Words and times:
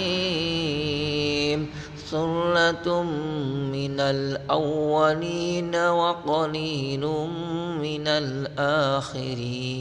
ثلة 2.12 3.04
من 3.72 4.00
الأولين 4.00 5.76
وقليل 5.76 7.06
من 7.80 8.08
الآخرين. 8.08 9.81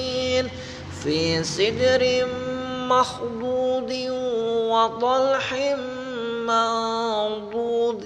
في 1.03 1.43
سدر 1.43 2.27
مخضود 2.89 3.91
وطلح 4.69 5.75
منضود 6.45 8.05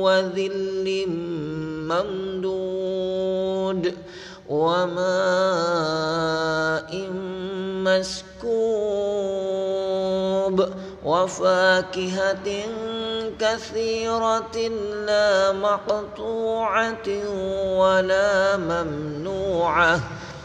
وذل 0.00 1.06
ممدود 1.92 3.82
وماء 4.48 5.02
مسكوب 7.84 8.52
وفاكهة 11.04 12.48
كثيرة 13.38 14.56
لا 15.06 15.52
مقطوعة 15.52 17.08
ولا 17.78 18.56
ممنوعة 18.56 20.00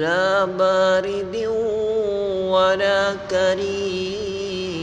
لا 0.00 0.44
بارد 0.44 1.36
ولا 2.50 3.14
كريم. 3.30 4.74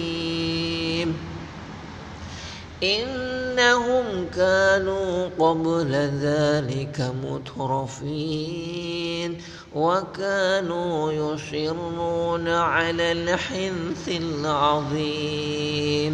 إنهم 2.84 4.26
كانوا 4.36 5.30
قبل 5.40 5.92
ذلك 6.22 7.12
مترفين 7.24 9.38
وكانوا 9.76 11.12
يصرون 11.12 12.48
على 12.48 13.12
الحنث 13.12 14.10
العظيم. 14.10 16.14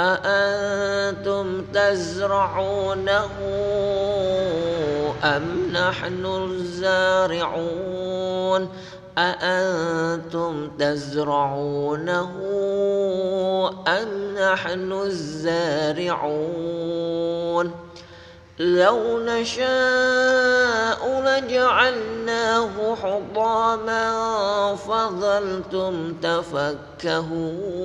أأنتم 0.00 1.64
تزرعونه 1.74 3.28
أم 5.24 5.42
نحن 5.72 6.26
الزارعون؟ 6.26 7.88
أأنتم 9.18 10.70
تزرعونه 10.78 12.30
أم 13.88 14.34
نحن 14.38 14.92
الزارعون؟ 14.92 16.64
لو 18.58 19.18
نشاء 19.18 21.22
لجعلناه 21.26 22.94
حطاما 22.94 24.04
فظلتم 24.76 26.14
تفكهون. 26.22 27.84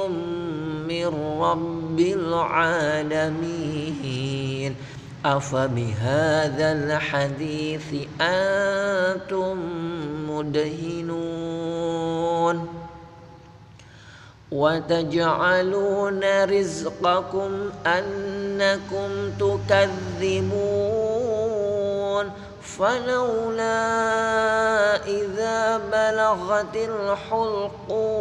من 0.89 1.07
رب 1.41 2.01
العالمين 2.01 3.61
أفبهذا 5.25 6.73
الحديث 6.73 7.95
أنتم 8.21 9.59
مدهنون 10.31 11.91
وتجعلون 14.53 16.45
رزقكم 16.45 17.71
أنكم 17.87 19.31
تكذبون 19.41 20.81
فلولا 22.63 23.77
إذا 25.07 25.79
بلغت 25.93 26.77
الحلقوم 26.77 28.21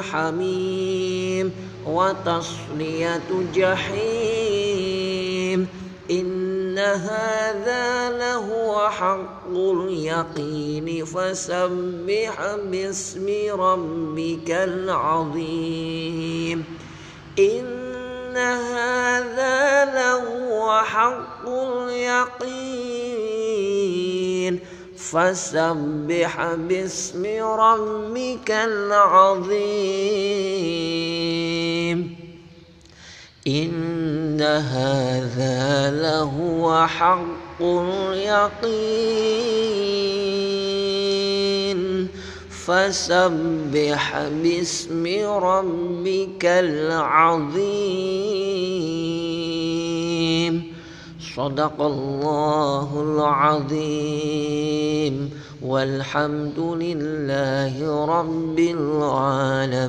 حميم 0.00 1.52
وتصلية 1.86 3.20
جحيم 3.54 5.08
إن 6.10 6.78
هذا 6.78 8.10
لهو 8.18 8.88
حق 8.90 9.48
اليقين 9.48 11.04
فسبح 11.04 12.56
باسم 12.64 13.26
ربك 13.60 14.50
العظيم 14.50 15.98
إن 17.38 18.36
هذا 18.36 19.84
لهو 19.84 20.82
حق 20.84 21.48
اليقين 21.48 23.27
فسبح 25.12 26.54
باسم 26.54 27.24
ربك 27.42 28.50
العظيم. 28.50 29.58
إن 33.46 34.40
هذا 34.40 35.90
لهو 36.02 36.86
حق 36.86 37.62
اليقين. 37.62 38.98
فسبح 42.66 44.18
باسم 44.28 45.06
ربك 45.42 46.44
العظيم. 46.44 47.68
صدق 51.38 51.78
الله 51.80 52.90
العظيم 53.70 55.14
والحمد 55.62 56.58
لله 56.58 58.04
رب 58.04 58.58
العالمين. 58.58 59.88